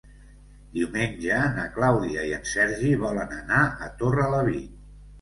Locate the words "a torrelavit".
3.89-4.71